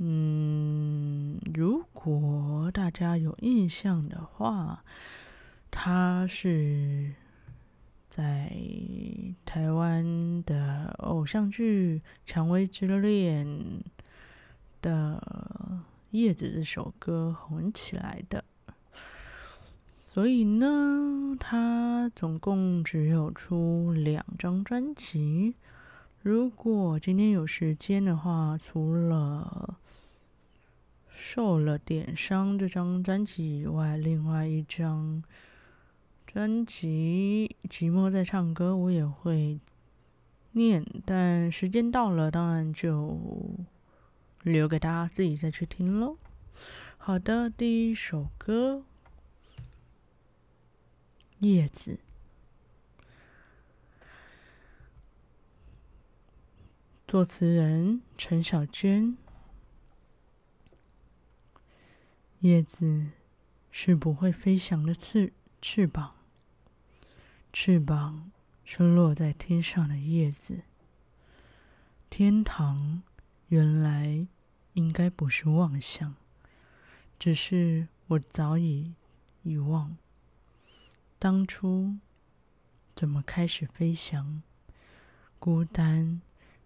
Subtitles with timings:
[0.00, 4.84] 嗯，如果大家有印象的话，
[5.70, 7.12] 他是
[8.08, 8.56] 在
[9.44, 13.46] 台湾的偶像剧《蔷薇之恋》
[14.80, 15.20] 的
[16.12, 18.44] 《叶子》这首歌红起来的。
[20.06, 25.54] 所以呢，他总共只有出两张专辑。
[26.28, 29.78] 如果今天有时间的话，除了
[31.08, 35.24] 受了点伤这张专辑以外，另外一张
[36.26, 39.58] 专辑《寂寞在唱歌》我也会
[40.52, 43.18] 念，但时间到了，当然就
[44.42, 46.18] 留给大家自己再去听喽。
[46.98, 48.82] 好的，第一首歌。
[51.38, 51.98] 叶子，
[57.10, 59.16] 作词人陈小娟。
[62.40, 63.06] 叶子
[63.70, 66.16] 是不会飞翔的翅翅膀，
[67.50, 68.30] 翅膀
[68.62, 70.64] 是落在天上的叶子。
[72.10, 73.02] 天堂
[73.46, 74.26] 原来
[74.74, 76.14] 应该不是妄想，
[77.18, 78.92] 只是我早已
[79.44, 79.96] 遗忘。
[81.18, 81.96] 当初
[82.94, 84.42] 怎么开始飞翔？
[85.38, 86.20] 孤单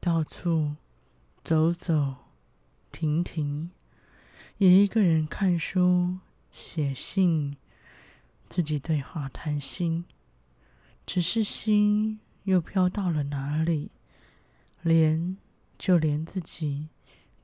[0.00, 0.76] 到处
[1.44, 2.16] 走走
[2.90, 3.70] 停停，
[4.58, 6.18] 也一个人看书、
[6.50, 7.56] 写信，
[8.48, 10.04] 自己对话谈心。
[11.06, 13.90] 只是心又飘到了哪里？
[14.82, 15.36] 连
[15.78, 16.88] 就连自己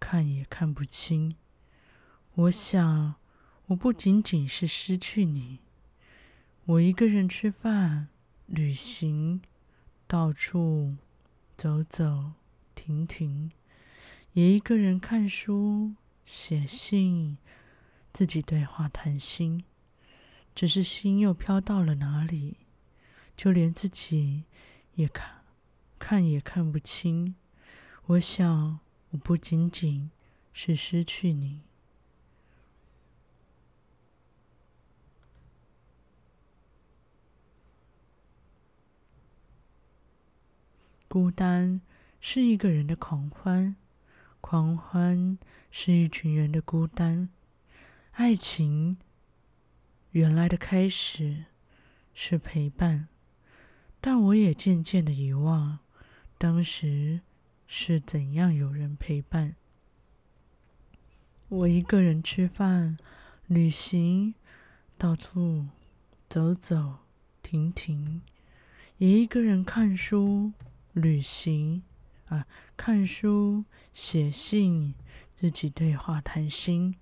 [0.00, 1.36] 看也看不清。
[2.34, 3.14] 我想。
[3.68, 5.58] 我不仅仅是失去你，
[6.66, 8.06] 我一个人吃饭、
[8.46, 9.42] 旅行，
[10.06, 10.94] 到处
[11.56, 12.34] 走走
[12.86, 13.50] 停停，
[14.34, 17.36] 也一个人看书、写信，
[18.12, 19.64] 自己对话谈心。
[20.54, 22.58] 只是心又飘到了哪里？
[23.36, 24.44] 就连自己
[24.94, 25.42] 也看，
[25.98, 27.34] 看也看不清。
[28.06, 28.78] 我想，
[29.10, 30.12] 我不仅仅
[30.52, 31.62] 是失去你。
[41.08, 41.80] 孤单
[42.20, 43.76] 是一个人的狂欢，
[44.40, 45.38] 狂欢
[45.70, 47.28] 是一群人的孤单。
[48.12, 48.96] 爱情
[50.10, 51.44] 原来的开始
[52.14, 53.08] 是陪伴，
[54.00, 55.78] 但我也渐渐的遗忘，
[56.38, 57.20] 当时
[57.66, 59.54] 是怎样有人陪伴。
[61.48, 62.96] 我一个人吃饭、
[63.46, 64.34] 旅行，
[64.98, 65.66] 到处
[66.28, 66.98] 走走
[67.42, 68.22] 停停，
[68.98, 70.52] 也一个人看书。
[70.92, 71.82] 旅行
[72.26, 74.94] 啊，看书、写信，
[75.34, 76.96] 自己对话谈心，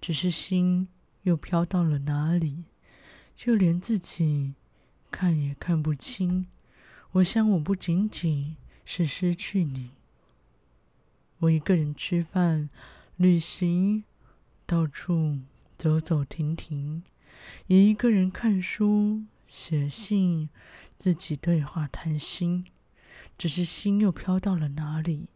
[0.00, 0.88] 只是心
[1.22, 2.64] 又飘到了哪里？
[3.36, 4.54] 就连自己
[5.10, 6.46] 看也看不清。
[7.12, 9.90] 我想，我不仅仅是失去你。
[11.38, 12.70] 我一个人吃饭、
[13.16, 14.04] 旅行，
[14.64, 15.40] 到处
[15.76, 17.02] 走走停停，
[17.66, 20.48] 也一个人看书、写信，
[20.96, 22.64] 自己对话谈心。
[23.42, 25.28] 只是心又飘到了哪里？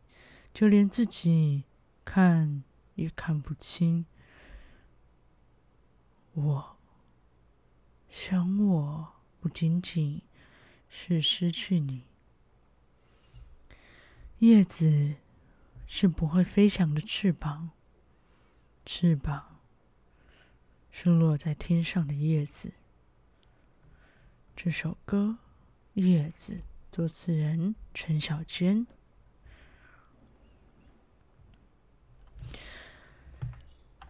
[0.55, 1.65] 就连自己
[2.05, 2.63] 看
[2.95, 4.07] 也看不清。
[6.35, 6.77] 我
[8.09, 10.23] 想，我不仅仅
[10.89, 12.05] 是失去你。
[14.39, 15.17] 叶子
[15.89, 17.71] 是不会飞翔的翅膀，
[18.85, 19.59] 翅膀
[20.93, 22.73] 是落在天上的叶子。
[24.55, 25.39] 这首歌
[26.01, 26.53] 《叶子》
[26.97, 28.87] 作词人陈小娟。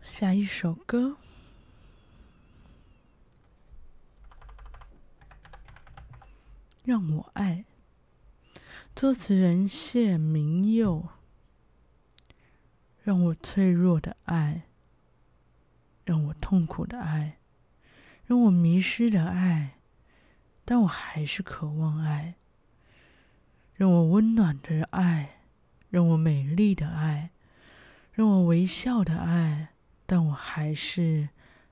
[0.05, 1.17] 下一首歌，
[6.85, 7.65] 让我爱。
[8.95, 11.09] 作词人谢明佑。
[13.03, 14.63] 让我脆弱的爱，
[16.05, 17.41] 让我痛苦的爱，
[18.27, 19.81] 让我迷失的爱，
[20.65, 22.37] 但我还是渴望爱。
[23.77, 25.41] 让我温暖的爱，
[25.91, 27.31] 让我美丽的爱，
[28.13, 29.69] 让我微笑的爱，
[30.07, 31.29] 但我还是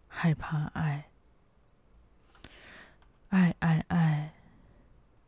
[0.06, 1.10] 害怕爱。
[3.30, 4.34] 爱爱爱，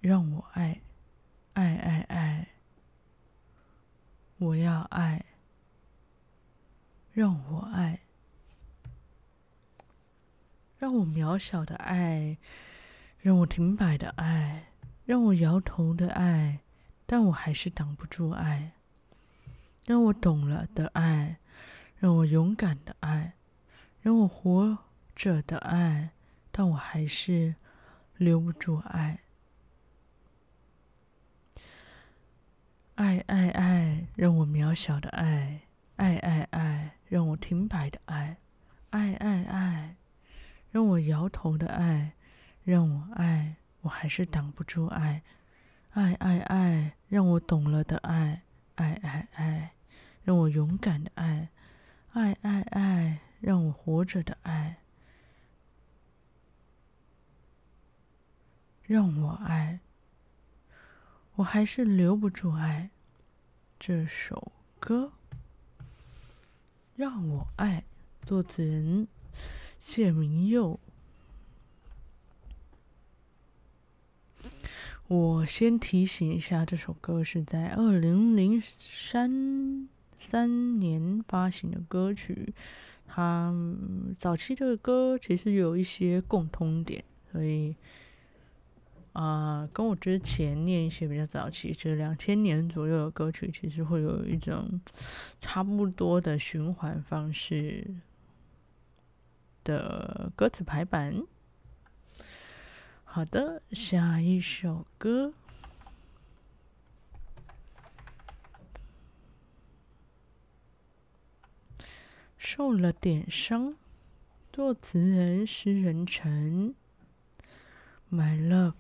[0.00, 0.81] 让我爱，
[1.55, 2.49] 爱爱爱，
[4.38, 5.25] 我要爱。
[7.12, 8.00] 让我爱，
[10.76, 12.37] 让我渺小的爱，
[13.19, 14.67] 让我停摆的爱，
[15.06, 16.61] 让我摇头的爱，
[17.06, 18.73] 但我还是挡不住爱。
[19.85, 21.38] 让我懂了的爱，
[21.97, 23.32] 让我勇敢的爱，
[24.03, 24.76] 让我活
[25.14, 26.11] 着的爱，
[26.50, 27.55] 但我还是
[28.17, 29.20] 留不住爱。
[32.97, 35.62] 爱爱爱，让我渺小的爱，
[35.97, 36.93] 爱爱爱。
[37.09, 38.37] 让我停摆的爱，
[38.91, 39.94] 爱爱爱，
[40.73, 42.14] 让我摇头的爱，
[42.64, 45.23] 让我爱，我还是挡不住爱，
[45.96, 48.43] 爱爱爱，让我懂了的爱，
[48.75, 49.72] 爱爱爱，
[50.25, 51.48] 让我勇敢的爱，
[52.12, 54.76] 爱爱爱，让我活着的爱，
[58.82, 59.81] 让我爱，
[61.37, 62.90] 我还是留不住爱，
[63.78, 65.12] 这首歌。
[66.94, 67.84] 让我爱，
[68.22, 69.08] 作词人
[69.78, 70.78] 谢明佑。
[75.08, 79.88] 我先提醒一下，这首歌是在二零零三
[80.19, 82.53] 三年发行的歌曲。
[83.06, 83.55] 它
[84.19, 87.75] 早期的歌其实有一些共通点，所以。
[89.19, 94.79] 啊、跟我之前念一些比较早期，就是两千年左右的歌曲，其实会有一种
[95.41, 97.94] 差不多的循环方式
[99.64, 101.14] 的歌词排版。
[103.16, 105.32] 好的，下一首歌，
[112.36, 113.74] 受了点伤，
[114.52, 116.74] 作词人诗人陈
[118.12, 118.74] ，My Love。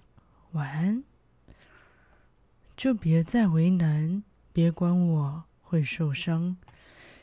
[0.52, 1.04] 晚安，
[2.76, 4.22] 就别再为难，
[4.52, 6.58] 别管我会受伤。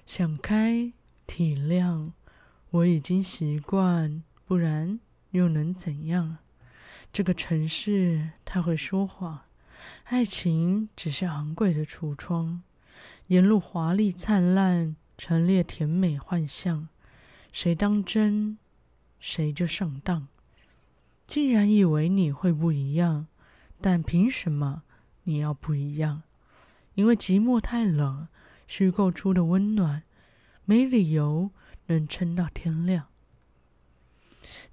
[0.07, 0.91] 想开
[1.27, 2.13] 体谅，
[2.71, 4.99] 我已经习惯，不然
[5.29, 6.39] 又能怎样？
[7.13, 9.41] 这个城市太会说谎，
[10.05, 12.63] 爱情只是昂贵的橱窗，
[13.27, 16.87] 沿路华丽灿烂，陈列甜美幻象，
[17.51, 18.57] 谁当真，
[19.19, 20.27] 谁就上当。
[21.27, 23.27] 竟然以为你会不一样，
[23.79, 24.81] 但凭什么
[25.25, 26.23] 你要不一样？
[26.95, 28.27] 因为寂寞太冷，
[28.65, 30.01] 虚构出的温暖，
[30.65, 31.51] 没理由
[31.85, 33.05] 能撑到天亮。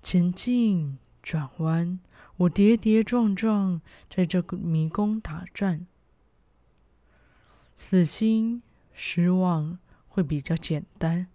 [0.00, 2.00] 前进，转弯，
[2.40, 5.86] 我跌跌撞撞，在这个迷宫打转。
[7.76, 8.62] 死心，
[8.94, 9.78] 失望
[10.08, 11.26] 会比较简单，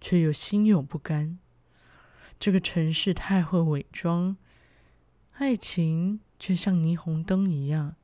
[0.00, 1.38] 却又心有不甘。
[2.40, 4.38] 这个城市太会伪装，
[5.32, 7.96] 爱情却像霓虹灯一样，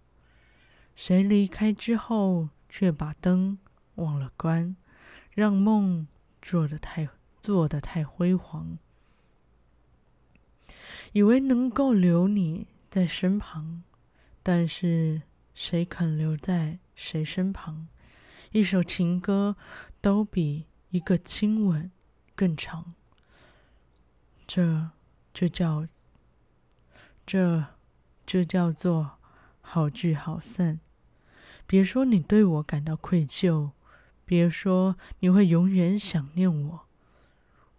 [0.94, 3.58] 谁离开之后却把灯
[3.94, 4.76] 忘了关，
[5.30, 6.06] 让梦
[6.42, 7.08] 做得太
[7.40, 8.76] 做得太辉煌，
[11.12, 13.82] 以为能够留你在身旁，
[14.42, 15.22] 但是
[15.54, 17.88] 谁肯留在谁身旁？
[18.52, 19.56] 一首情歌
[20.00, 21.90] 都比一个亲吻
[22.34, 22.94] 更长。
[24.46, 24.90] 这
[25.34, 25.86] 就叫，
[27.26, 27.66] 这
[28.24, 29.18] 就叫做
[29.60, 30.80] 好聚好散。
[31.66, 33.72] 别说你对我感到愧疚，
[34.24, 36.86] 别说你会永远想念我。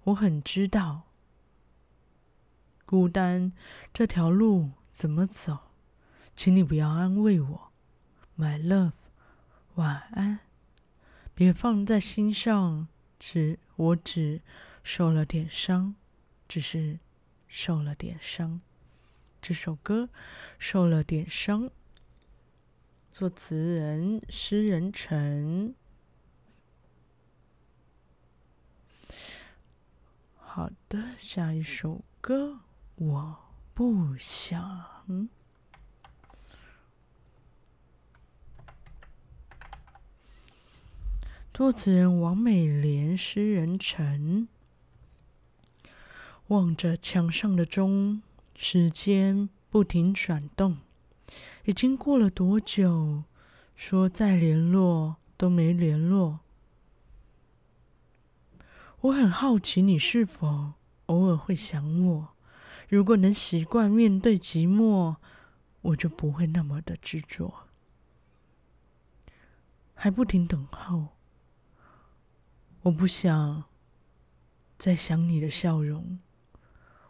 [0.03, 1.08] 我很知道，
[2.89, 3.51] 孤单
[3.93, 5.59] 这条路怎么走，
[6.35, 7.71] 请你不要安慰我
[8.35, 8.93] ，My love，
[9.75, 10.39] 晚安。
[11.35, 12.87] 别放在心上，
[13.19, 14.41] 只我只
[14.81, 15.93] 受了点伤。
[16.47, 16.97] 只是
[17.47, 18.59] 受了点伤，
[19.39, 20.09] 这首歌
[20.57, 21.69] 受了点伤。
[23.13, 25.75] 作词人诗人陈。
[30.37, 32.61] 好的，下一首歌
[32.99, 33.37] 我
[33.73, 35.29] 不想。
[41.53, 44.49] 作词人王美莲诗人陈
[46.47, 48.21] 望着墙上的钟
[48.57, 50.79] 时间不停转动。
[51.63, 53.23] 已经过了多久
[53.77, 56.41] 说再联络都没联络。
[59.01, 60.73] 我很好奇你是否
[61.05, 62.38] 偶尔会想我。
[62.89, 65.17] 如果能习惯面对寂寞，
[65.81, 67.67] 我就不会那么的执着，
[69.93, 71.09] 还不停等候。
[72.81, 73.65] 我不想
[74.77, 76.19] 再想你的笑容，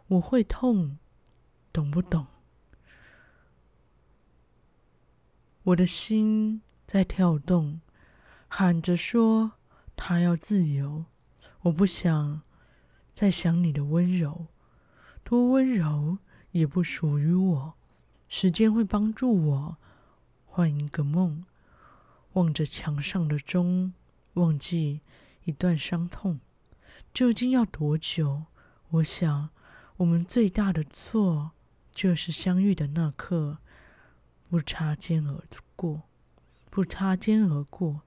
[0.08, 0.98] 我会痛，
[1.72, 2.26] 懂不懂？
[5.62, 7.80] 我的心在跳动，
[8.48, 9.52] 喊着说
[9.96, 11.06] 他要自由。
[11.62, 12.42] 我不想
[13.14, 14.46] 再想你的温柔，
[15.30, 16.18] 多温柔
[16.50, 17.74] 也不属于我。
[18.28, 19.76] 时间会帮助我
[20.44, 21.44] 换一个梦，
[22.32, 23.92] 望着墙上的钟，
[24.34, 25.02] 忘记。
[25.44, 26.40] 一段伤痛，
[27.14, 28.46] 究竟要多久？
[28.88, 29.50] 我想，
[29.98, 31.52] 我们最大的错
[31.94, 33.58] 就是相遇的那刻
[34.48, 35.44] 不擦肩而
[35.76, 36.02] 过，
[36.70, 38.02] 不擦肩而过。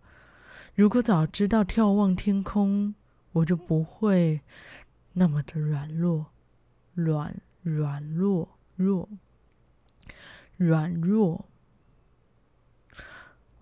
[0.76, 2.96] 如果早知道眺望天空，
[3.32, 4.42] 我就不会
[5.14, 6.33] 那么的软弱，
[6.94, 9.10] 软软弱弱，
[10.58, 11.46] 软弱，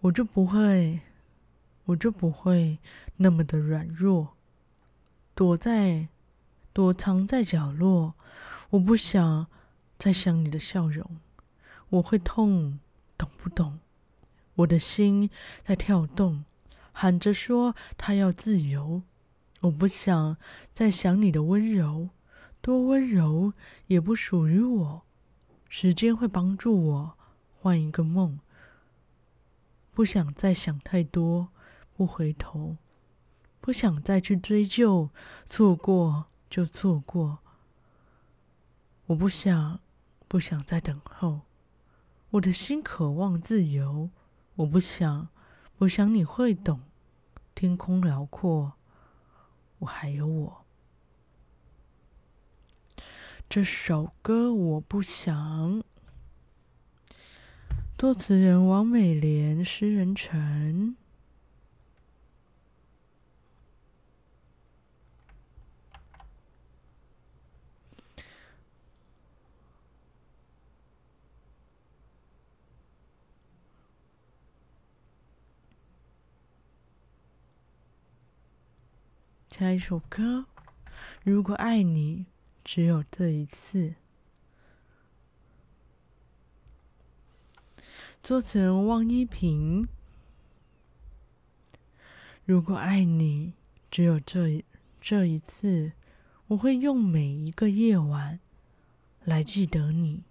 [0.02, 1.02] 我就不会，
[1.86, 2.80] 我就不会。
[3.18, 4.36] 那么的软弱，
[5.36, 6.08] 躲在，
[6.74, 8.16] 躲藏在角落。
[8.72, 9.48] 我不想
[9.98, 11.20] 再想你的笑容，
[11.90, 12.80] 我会痛，
[13.18, 13.80] 懂不懂？
[14.56, 15.30] 我的心
[15.64, 16.46] 在跳动，
[16.92, 19.04] 喊着说他要自由。
[19.62, 20.38] 我不想
[20.74, 22.10] 再想你的温柔，
[22.62, 23.54] 多温柔
[23.88, 25.02] 也不属于我。
[25.68, 27.18] 时间会帮助我
[27.60, 28.40] 换一个梦，
[29.94, 31.50] 不想再想太多，
[31.96, 32.78] 不回头。
[33.60, 35.12] 不想再去追究，
[35.46, 37.40] 错过就错过。
[39.06, 39.80] 我不想，
[40.28, 41.42] 不想再等候。
[42.32, 44.10] 我的心渴望自由。
[44.56, 45.30] 我不想，
[45.78, 46.82] 不想你会懂。
[47.54, 48.74] 天空辽阔，
[49.80, 50.61] 我还有我。
[53.52, 55.84] 这首歌我不想。
[57.98, 60.96] 作词人王美莲，诗人陈。
[79.50, 80.46] 下一首歌，
[81.26, 82.28] 如果爱你
[82.74, 83.96] 只有这一次。
[88.24, 89.90] 作词人汪一平。
[92.46, 93.56] 如果爱你
[93.90, 94.64] 只有这
[95.02, 95.92] 这一次，
[96.48, 98.40] 我会用每一个夜晚
[99.26, 100.24] 来记得你。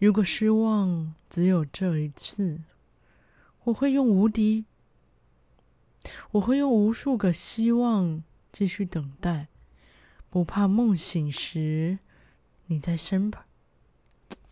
[0.00, 2.60] 如果失望只有这一次，
[3.62, 4.64] 我会用无敌，
[6.32, 8.24] 我会用无数个希望。
[8.50, 9.46] 继续等待，
[10.30, 11.98] 不怕梦醒时
[12.66, 13.44] 你在身旁。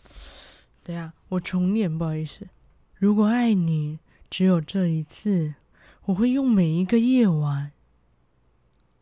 [0.83, 2.49] 等下，我重念，不好意思。
[2.95, 3.99] 如果爱你
[4.31, 5.55] 只有这一次，
[6.07, 7.73] 我会用每一个夜晚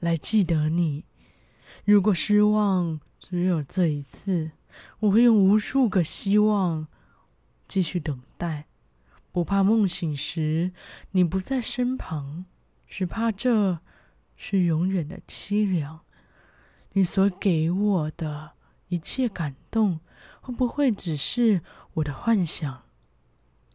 [0.01, 1.05] 来记得你。
[1.85, 4.53] 如果失望只有这一次，
[5.01, 6.89] 我会用无数个希望
[7.69, 8.67] 继续等待，
[9.31, 10.73] 不怕梦醒时
[11.13, 12.47] 你不在身旁，
[12.87, 13.81] 只怕这。
[14.37, 16.04] 是永远的凄凉。
[16.95, 18.53] 你所给我的
[18.87, 19.99] 一切感动，
[20.41, 21.61] 会不会只是
[21.95, 22.83] 我的幻想？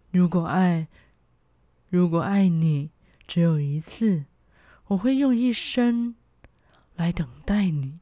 [0.09, 0.87] 如果爱，
[1.89, 2.91] 如果爱你
[3.27, 4.23] 只有一次，
[4.87, 6.15] 我会用一生
[6.95, 7.99] 来等待你。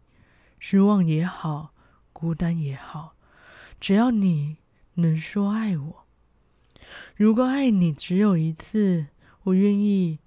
[0.59, 1.73] 失望也好，
[2.13, 3.15] 孤单也好，
[3.79, 4.57] 只要你
[4.93, 6.05] 能说爱我。
[7.15, 9.07] 如果爱你只有一次，
[9.45, 10.19] 我愿意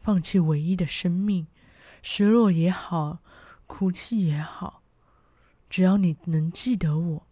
[0.00, 1.48] 放弃唯一的生命。
[2.00, 3.18] 失落也好，
[3.68, 4.82] 哭泣也好，
[5.70, 7.26] 只要你能记得我，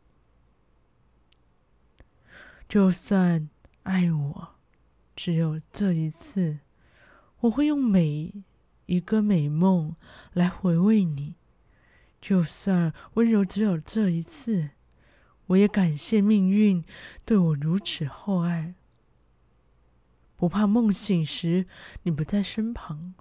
[2.69, 3.49] 就算
[3.83, 4.49] 爱我
[5.17, 6.61] 只有这一次，
[7.41, 8.33] 我会用每
[8.85, 9.97] 一个美梦
[10.33, 11.35] 来回味你。
[12.21, 14.71] 就算温柔只有这一次，
[15.47, 16.85] 我也感谢命运
[17.25, 18.75] 对我如此厚爱，
[20.37, 21.67] 不怕梦醒时
[22.03, 23.15] 你不在身旁。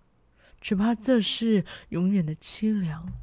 [0.65, 3.13] 只怕这是永远的凄凉。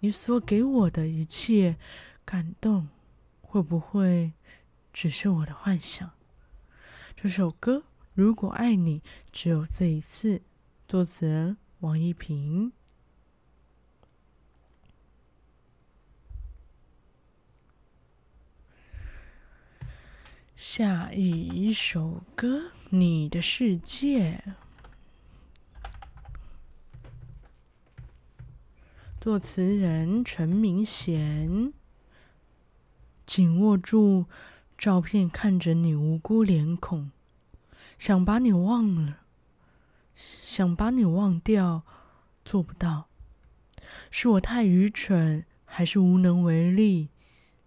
[0.00, 1.78] 你所给我的一切
[2.22, 2.88] 感动，
[3.40, 4.34] 会不会
[4.92, 6.10] 只是我的幻想？
[7.16, 7.78] 这首歌
[8.12, 9.02] 《如果爱你
[9.32, 10.36] 只有这一次》，
[10.86, 12.70] 作词人王一平。
[20.54, 22.58] 下一首歌
[22.90, 24.44] 《你的世界》，
[29.26, 31.72] 作词人陈明贤。
[33.26, 34.26] 紧握住
[34.78, 37.10] 照片，看着你无辜脸孔，
[37.98, 39.22] 想把你忘了，
[40.14, 41.82] 想把你忘掉，
[42.44, 43.08] 做不到。
[44.12, 47.08] 是我太愚蠢，还是无能为力？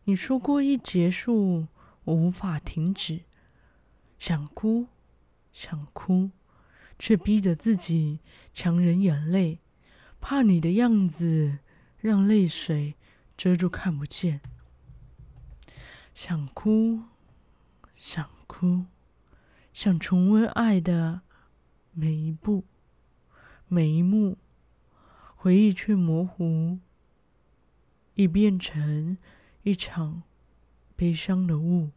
[0.06, 1.68] 你说过一结束。
[2.06, 3.24] 我无法停止，
[4.18, 4.88] 想哭，
[5.52, 6.30] 想哭，
[6.98, 8.22] 却逼着自己
[8.54, 9.60] 强忍眼泪，
[10.22, 11.60] 怕你的样子
[12.00, 12.96] 让泪水
[13.38, 14.42] 遮住看不见。
[16.14, 17.04] 想哭，
[17.96, 18.86] 想哭，
[19.74, 21.22] 想重温爱的
[21.94, 22.66] 每一步，
[23.68, 24.38] 每一幕，
[25.36, 26.80] 回忆却模糊，
[28.16, 29.18] 已变成
[29.64, 30.24] 一场
[30.96, 31.92] 悲伤的雾。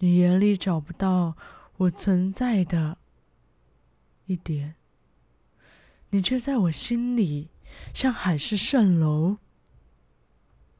[0.00, 1.36] 你眼里找不到
[1.78, 2.98] 我存在的
[4.26, 4.74] 一点，
[6.10, 7.50] 你却在我心里
[7.92, 9.36] 像海市蜃楼，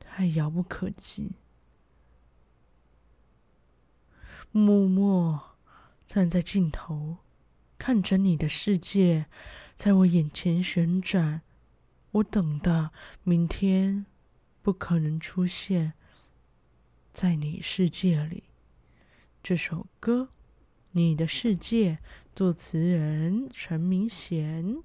[0.01, 1.33] 太遥不可及。
[4.51, 5.57] 默默
[6.07, 7.19] 站在尽头，
[7.77, 9.27] 看着你的世界
[9.77, 11.43] 在我眼前旋转，
[12.13, 12.91] 我等的
[13.23, 14.07] 明天
[14.63, 15.93] 不可能出现
[17.13, 18.45] 在你世界里。
[19.43, 20.23] 这首歌
[20.93, 21.95] 《你的世界》，
[22.35, 24.83] 作词人陈明贤。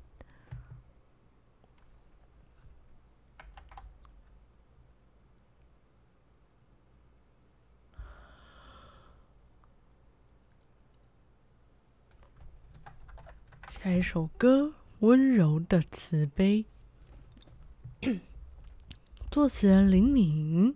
[13.84, 14.68] 下一首歌
[15.00, 16.66] 《温柔的慈悲》，
[19.30, 20.74] 作词人林敏。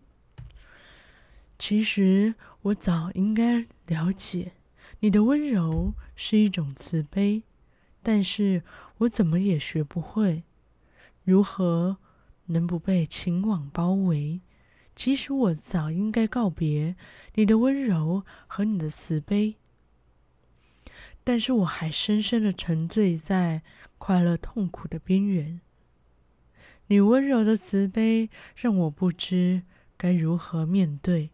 [1.58, 4.52] 其实我早应该了解，
[5.00, 7.43] 你的温柔是一种慈悲，
[8.04, 8.63] 但是
[8.98, 10.43] 我怎么也学不会，
[11.24, 11.96] 如何
[12.48, 14.41] 能不被情网包围？
[14.98, 16.98] 其实我早应该告别
[17.36, 19.56] 你的温柔和你的慈悲，
[21.28, 23.62] 但是我还深深的沉醉在
[23.98, 25.60] 快乐痛苦的边缘。
[26.86, 29.63] 你温柔的慈悲让我不知
[29.98, 31.32] 该如何面对。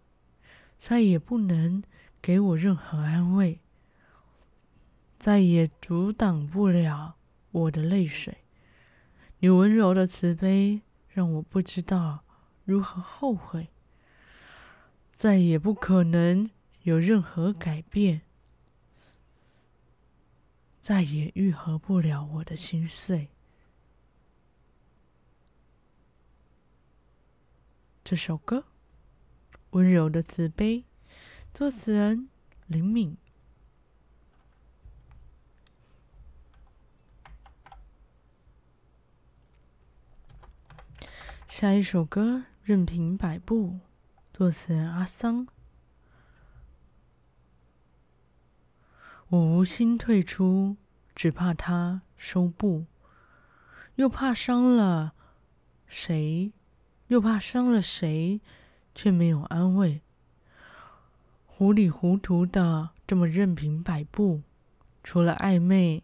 [0.79, 1.83] 再也不能
[2.23, 3.59] 给我任何安慰，
[5.19, 7.17] 再也阻挡不了
[7.51, 8.39] 我的泪水。
[9.41, 12.23] 你温柔的慈悲让我不知道
[12.65, 13.67] 如何后悔，
[15.11, 16.49] 再也不可能
[16.81, 18.23] 有任何改变，
[20.83, 23.29] 再也愈合不了我的心碎。
[28.03, 28.65] 这首歌。
[29.69, 30.83] 温柔的慈悲，
[31.53, 32.27] 作词人
[32.67, 33.17] 林敏。
[41.47, 43.67] 下一首歌《任凭摆布》，
[44.33, 45.47] 作词人阿桑。
[49.33, 50.77] 我无心退出，
[51.15, 52.85] 只怕他收不，
[53.95, 55.15] 又怕伤了
[55.87, 56.51] 谁，
[57.07, 58.39] 又怕伤了谁。
[58.93, 60.03] 却没有安慰，
[61.47, 64.43] 糊里糊涂的这么任凭摆布，
[65.03, 66.03] 除了暧昧，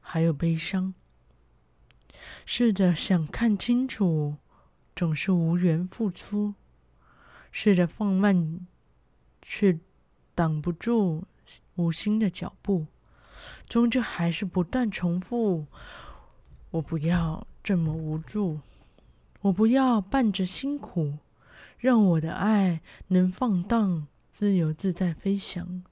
[0.00, 0.94] 还有悲伤。
[2.46, 4.38] 试着想看清楚，
[4.96, 6.54] 总是无缘付出；
[7.52, 8.66] 试着放慢，
[9.42, 9.78] 却
[10.34, 11.24] 挡不住
[11.76, 12.86] 无心的脚步，
[13.68, 15.66] 终究还是不断重复。
[16.70, 18.60] 我不要这么无助，
[19.40, 21.18] 我不要伴着辛苦。
[21.78, 25.84] 让我的爱能放荡、自由自在飞翔，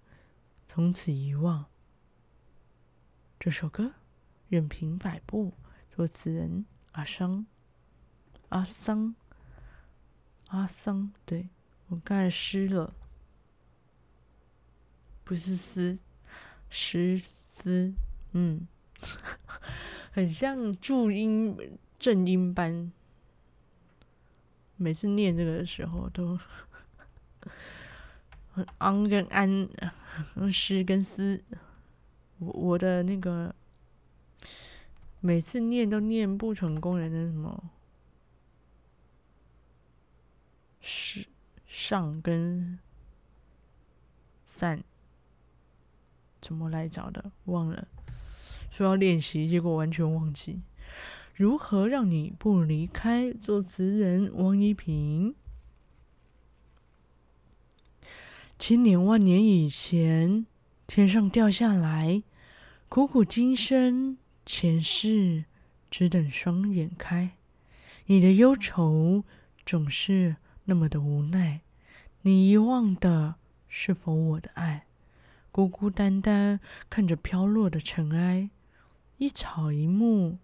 [0.66, 1.66] 从此遗忘。
[3.38, 3.92] 这首歌，
[4.49, 5.53] 任凭摆布，
[5.95, 7.45] 作词人阿桑，
[8.49, 9.14] 阿桑，
[10.47, 11.12] 阿桑。
[11.27, 11.51] 对，
[11.88, 12.95] 我刚才湿了，
[15.33, 15.99] 不是诗，
[16.68, 17.18] 诗
[17.49, 17.95] 诗，
[18.33, 18.68] 嗯，
[20.12, 21.57] 很像注音
[21.99, 22.92] 正音班。
[24.77, 26.38] 每次念这个的时候，都
[28.53, 29.66] 很昂跟安，
[30.53, 31.42] 诗跟思。
[32.38, 33.55] 我我的那个
[35.21, 37.71] 每次念都念不成功人的什么，
[40.83, 41.27] 是
[41.66, 42.79] 上跟
[44.45, 44.85] 散，
[46.42, 47.33] 怎么来找的？
[47.44, 47.88] 忘了。
[48.70, 50.61] 说要练习，结果完全忘记。
[51.35, 53.33] 如何让你不离开？
[53.33, 55.35] 作词人王一平。
[58.59, 60.46] 千年万年以前，
[60.87, 62.22] 天上掉下来，
[62.88, 65.46] 苦苦今生，前世
[65.90, 67.31] 只等双眼开。
[68.07, 69.24] 你的忧愁
[69.64, 71.62] 总是那么的无奈，
[72.22, 73.37] 你遗忘的
[73.68, 74.87] 是否我的爱？
[75.52, 78.48] 孤孤单单看着飘落的尘埃，
[79.18, 80.38] 一草一木。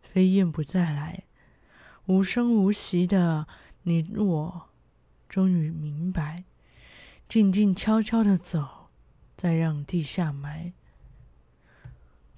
[0.00, 1.24] 飞燕不再来，
[2.06, 3.46] 无声无息的
[3.82, 4.68] 你我，
[5.28, 6.44] 终于明白，
[7.28, 8.88] 静静悄悄的走，
[9.36, 10.72] 再让地下埋。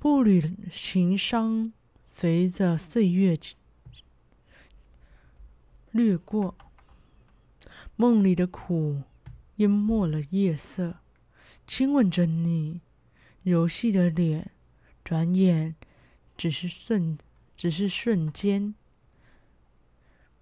[0.00, 1.72] 步履情伤，
[2.08, 3.38] 随着岁月
[5.92, 6.56] 掠过，
[7.94, 9.02] 梦里的苦
[9.56, 10.96] 淹没了夜色，
[11.66, 12.80] 亲吻着你
[13.42, 14.50] 柔细的脸，
[15.02, 15.74] 转眼
[16.36, 17.18] 只是瞬。
[17.56, 18.74] 只是瞬间，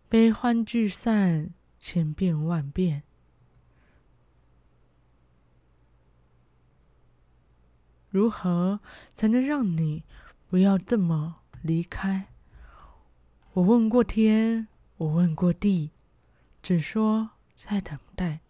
[0.09, 3.03] 悲欢聚散，千变万变。
[8.09, 8.81] 如何
[9.15, 10.05] 才能让你
[10.49, 12.29] 不要这么离开？
[13.53, 15.91] 我问过天，我问过地，
[16.63, 18.41] 只说在等待。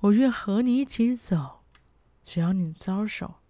[0.00, 1.59] 我愿和你一起走，
[2.32, 3.40] 只要你招手，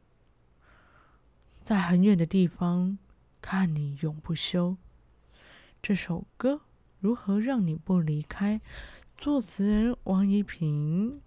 [1.62, 2.96] 在很远的地方。
[3.42, 4.78] 看你永不休，
[5.82, 6.62] 这首歌
[6.98, 8.62] 如何让你不离开？
[9.18, 11.20] 作词人王一平。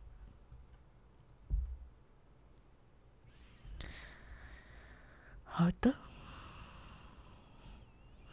[5.44, 5.94] 好的，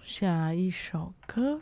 [0.02, 1.60] 下一首歌，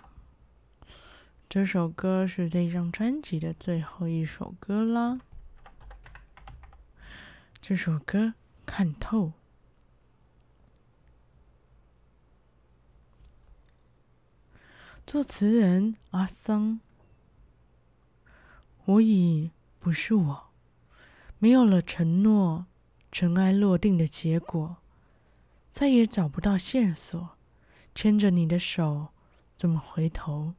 [1.49, 5.19] 这首歌是这张专辑的最后一首歌啦。
[7.69, 8.19] 这首歌
[8.65, 9.27] 《看透》。
[15.07, 16.81] 作词人阿桑，
[18.87, 20.47] 我已不是我，
[21.39, 22.65] 没有了承诺，
[23.13, 24.79] 尘埃落定的结果，
[25.71, 27.37] 再也找不到线索。
[27.95, 29.09] 牵着你的手，
[29.59, 30.55] 怎么回头？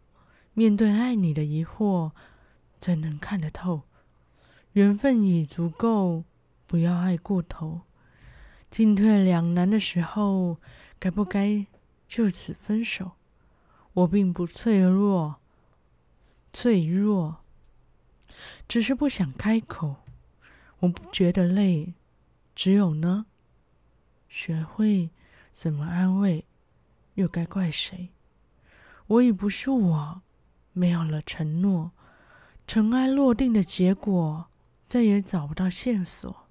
[0.54, 2.12] 面对爱你的疑惑，
[2.78, 3.82] 怎能看得透？
[4.74, 6.24] 缘分已足够，
[6.70, 7.82] 不要爱过头。
[8.70, 10.58] 进退两难的时候，
[11.00, 11.66] 该不该
[12.08, 13.14] 就此分手？
[13.94, 15.38] 我并不脆弱，
[16.54, 17.38] 脆弱，
[18.68, 19.96] 只是不想开口。
[20.82, 21.96] 我不觉得累，
[22.54, 23.26] 只有呢，
[24.30, 25.10] 学会
[25.52, 26.46] 怎么安慰，
[27.16, 28.10] 又该怪谁？
[29.08, 30.22] 我已不是我，
[30.74, 31.94] 没有了承诺，
[32.68, 34.52] 尘埃落定的结果，
[34.88, 36.46] 再也找不到线索。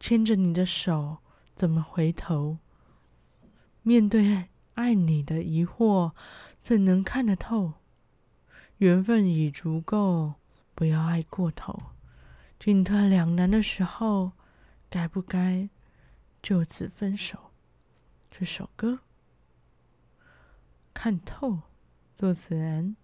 [0.00, 1.18] 牵着你的手，
[1.54, 2.58] 怎么回头？
[3.82, 6.12] 面对爱你的疑惑。
[6.62, 7.74] 怎能看得透？
[8.78, 10.34] 缘分已足够，
[10.74, 11.78] 不要爱过头。
[12.58, 14.32] 进退两难的时候，
[14.90, 15.68] 该不该
[16.42, 17.52] 就此分手？
[18.30, 18.92] 这首歌
[20.92, 21.48] 《看透》，
[22.16, 22.96] 作词人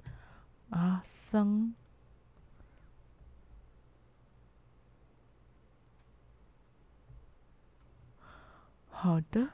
[0.69, 1.75] 阿桑。
[9.07, 9.49] 好的。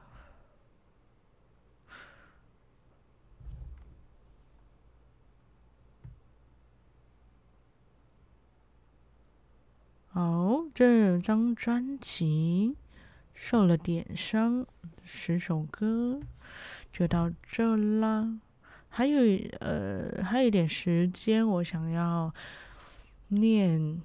[10.09, 12.79] 好，这张专辑
[13.35, 14.67] 受了点伤，
[15.05, 16.23] 十首歌
[16.91, 18.41] 就到这啦。
[18.88, 19.21] 还有
[19.61, 22.35] 呃，还有一点时间，我想要
[23.29, 24.01] 念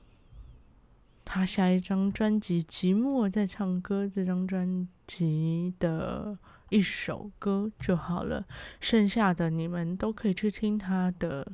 [1.30, 6.38] 他下一张专辑《寂寞在唱歌》这张专辑的
[6.70, 8.46] 一首歌就好了，
[8.80, 11.52] 剩下的你们都可以去听他的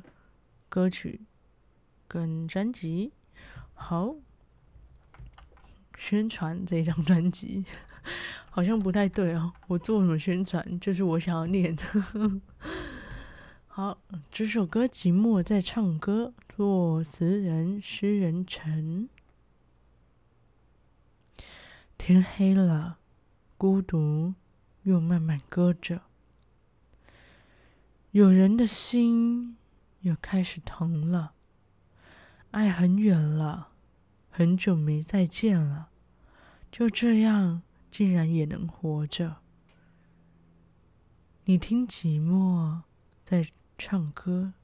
[0.68, 1.22] 歌曲
[2.06, 3.12] 跟专辑。
[3.74, 4.14] 好。
[5.96, 7.64] 宣传这张专辑
[8.50, 9.52] 好像不太对哦。
[9.68, 10.80] 我做什么宣传？
[10.80, 11.84] 就是我想要念的。
[13.68, 13.98] 好，
[14.30, 19.08] 这首歌《寂寞在唱歌》，作词人诗人陈。
[21.96, 22.98] 天黑了，
[23.56, 24.34] 孤独
[24.82, 26.02] 又慢慢搁着，
[28.10, 29.56] 有人的心
[30.00, 31.34] 又开始疼了。
[32.50, 33.70] 爱很远了。
[34.36, 35.90] 很久没再见了，
[36.72, 39.36] 就这样竟然也能活着。
[41.44, 42.80] 你听寂寞
[43.22, 43.46] 在
[43.78, 44.54] 唱歌，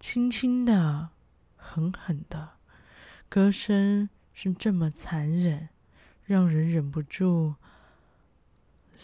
[0.00, 1.10] 轻轻的，
[1.56, 2.52] 狠狠的，
[3.28, 5.68] 歌声是这么残忍，
[6.26, 7.54] 让人忍不住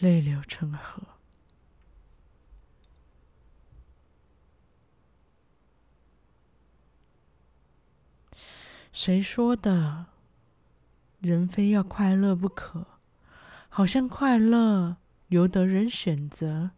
[0.00, 1.02] 泪流成河。
[8.92, 10.06] 谁说的？
[11.20, 12.84] 人非要快乐不可？
[13.68, 14.96] 好像快乐
[15.28, 16.72] 由得人选择，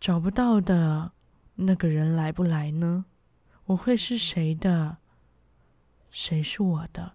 [0.00, 1.12] 找不到的
[1.54, 3.06] 那个人来不来呢？
[3.66, 4.98] 我会是谁的？
[6.10, 7.14] 谁是我的？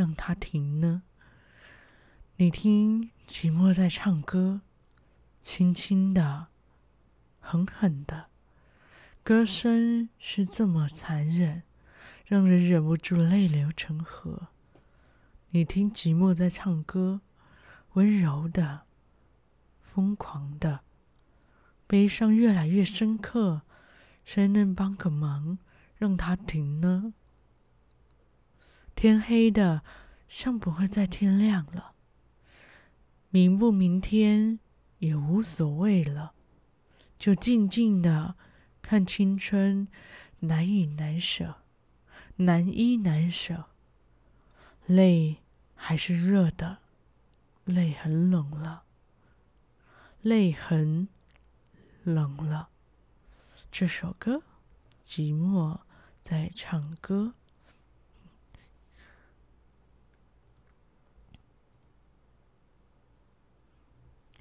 [0.00, 1.02] 让它停呢？
[2.36, 4.62] 你听，寂寞在唱歌，
[5.42, 6.46] 轻轻的，
[7.38, 8.28] 狠狠的，
[9.22, 11.64] 歌声是这么残忍，
[12.24, 14.48] 让人忍不住泪流成河。
[15.50, 17.20] 你听，寂寞在唱歌，
[17.92, 18.86] 温柔的，
[19.82, 20.80] 疯狂的，
[21.86, 23.60] 悲伤越来越深刻，
[24.24, 25.58] 谁能帮个忙，
[25.98, 27.12] 让它停呢？
[29.00, 29.80] 天黑的，
[30.28, 31.94] 像不会再天亮了。
[33.30, 34.60] 明不明天
[34.98, 36.34] 也无所谓了，
[37.18, 38.34] 就静静的
[38.82, 39.88] 看青春
[40.40, 41.62] 难以难舍，
[42.36, 43.70] 难依难舍。
[44.84, 45.38] 泪
[45.74, 46.80] 还是热的，
[47.64, 48.82] 泪很冷了，
[50.20, 51.08] 泪很
[52.02, 52.68] 冷了。
[53.72, 54.42] 这首歌，
[55.08, 55.78] 寂寞
[56.22, 57.32] 在唱歌。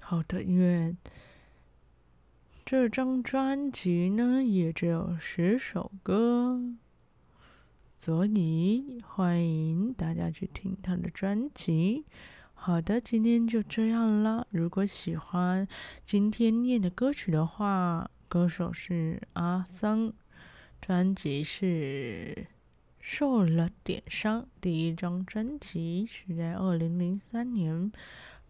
[0.09, 0.95] 好的，因为
[2.65, 6.59] 这张专辑呢也只有十首歌，
[7.95, 12.05] 所以欢迎大家去听他的专辑。
[12.55, 14.47] 好的，今天就这样了。
[14.49, 15.67] 如果喜欢
[16.03, 20.11] 今天念的歌曲的话，歌手是阿桑，
[20.81, 22.33] 专辑是
[22.99, 27.91] 《受了点伤》，第一张专辑是在二零零三年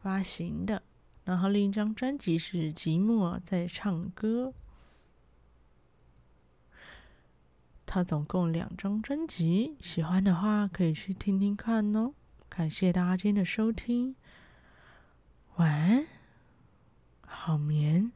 [0.02, 0.84] 发行的。
[1.30, 4.48] 然后另一张专辑是《寂寞在唱歌》，
[7.86, 12.16] 他总共两张专辑，喜欢的话可以去听听看哦。
[12.50, 14.16] 感谢大家今天的收听，
[15.58, 16.08] 晚安，
[17.22, 18.12] 好眠。